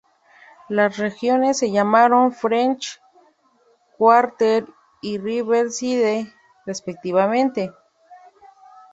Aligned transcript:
Las 0.67 0.97
regiones 0.97 1.59
se 1.59 1.69
llamaron 1.69 2.31
French 2.33 2.99
Quarter 3.99 4.65
y 4.99 5.19
Riverside, 5.19 6.25
respectivamente. 6.65 7.71